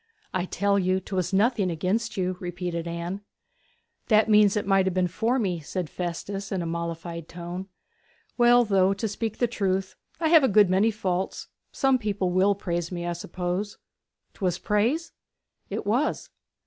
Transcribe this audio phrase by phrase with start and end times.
[0.33, 3.21] 'I tell you 'twas nothing against you,' repeated Anne.
[4.07, 7.67] 'That means it might have been for me,' said Festus, in a mollified tone.
[8.35, 12.55] 'Well, though, to speak the truth, I have a good many faults, some people will
[12.55, 13.77] praise me, I suppose.
[14.33, 15.11] 'Twas praise?'
[15.69, 16.31] 'It was.'